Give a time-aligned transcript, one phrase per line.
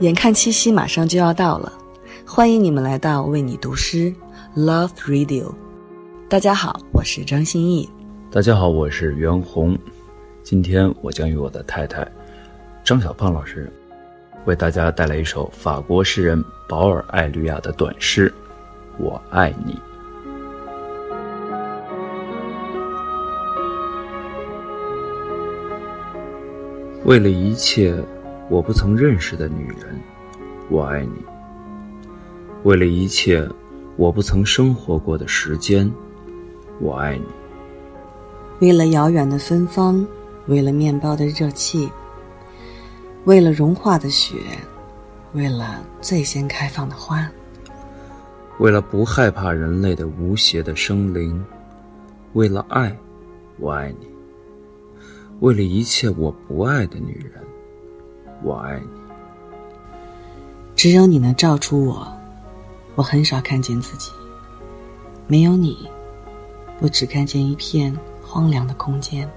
[0.00, 1.70] 眼看七夕马上就要到了，
[2.26, 4.10] 欢迎你们来到为你读诗
[4.56, 5.52] Love Radio。
[6.26, 7.86] 大家好，我是张歆艺。
[8.30, 9.78] 大家好，我是袁弘。
[10.42, 12.10] 今天我将与我的太太
[12.82, 13.70] 张小胖老师
[14.46, 18.32] 为大家带来一首法国诗人保尔·艾吕亚的短诗
[19.04, 19.74] 《我爱你》。
[27.04, 28.02] 为了一切。
[28.50, 29.96] 我不曾认识的女人，
[30.68, 31.24] 我爱你。
[32.64, 33.48] 为了一切
[33.96, 35.88] 我不曾生活过的时间，
[36.80, 37.24] 我爱你。
[38.58, 40.04] 为了遥远的芬芳，
[40.48, 41.88] 为了面包的热气，
[43.24, 44.34] 为了融化的雪，
[45.32, 47.30] 为了最先开放的花，
[48.58, 51.40] 为了不害怕人类的无邪的生灵，
[52.32, 52.94] 为了爱，
[53.58, 54.10] 我爱你。
[55.38, 57.40] 为了一切我不爱的女人。
[58.42, 58.86] 我爱你，
[60.74, 62.10] 只有你能照出我。
[62.94, 64.10] 我很少看见自己，
[65.26, 65.88] 没有你，
[66.80, 69.30] 我只看见一片荒凉的空间。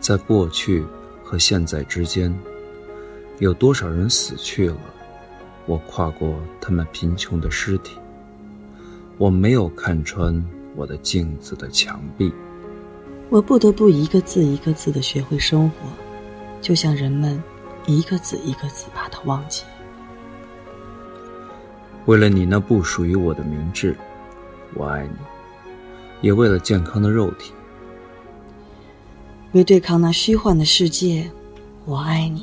[0.00, 0.84] 在过去
[1.22, 2.34] 和现在之间，
[3.38, 4.76] 有多少人死去了？
[5.66, 7.96] 我跨过他们贫穷的尸体，
[9.18, 10.44] 我没有看穿
[10.74, 12.32] 我的镜子的墙壁。
[13.28, 15.88] 我不得不一个字一个字的学会生活，
[16.60, 17.40] 就像人们。
[17.86, 19.64] 一个字一个字把它忘记。
[22.06, 23.96] 为了你那不属于我的明智，
[24.74, 25.14] 我爱你；
[26.20, 27.52] 也为了健康的肉体，
[29.52, 31.30] 为对抗那虚幻的世界，
[31.84, 32.42] 我爱你；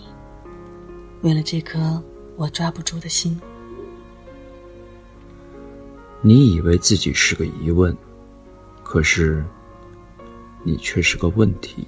[1.22, 2.02] 为了这颗
[2.38, 3.40] 我抓不住的心。
[6.22, 7.96] 你以为自己是个疑问，
[8.84, 9.44] 可是
[10.64, 11.88] 你却是个问题。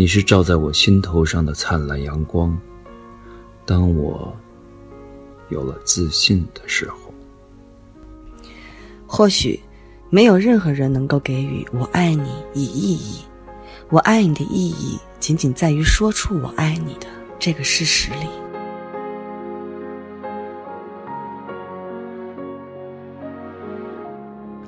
[0.00, 2.58] 你是照在我心头上的灿烂阳光，
[3.66, 4.34] 当我
[5.50, 7.12] 有了自信的时候。
[9.06, 9.60] 或许
[10.08, 13.20] 没有任何人能够给予“我爱你”以意义，
[13.90, 17.06] 我爱你的意义仅仅在于说出“我爱你”的
[17.38, 18.26] 这个事实里。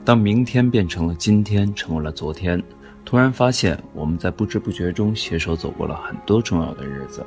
[0.05, 2.63] 当明天变成了今天，成为了昨天。
[3.05, 7.25] 突然发现，我们在不知不觉中携手走过了很多重要的日子。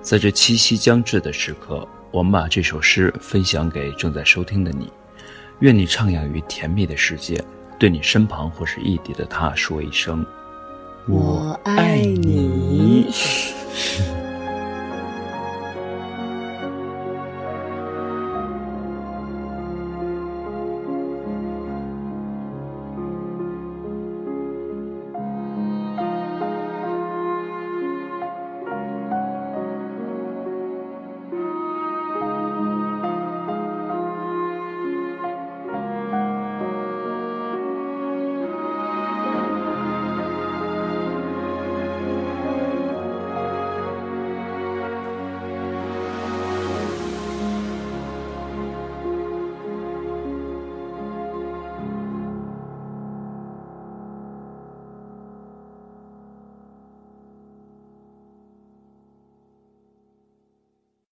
[0.00, 4.92] 在这七夕将至的时刻，我们把这首诗分享给正在收听的你。
[5.60, 7.42] 愿你徜徉于甜蜜的世界，
[7.78, 10.24] 对你身旁或是异地的他说一声
[11.08, 13.10] ：“我爱你。”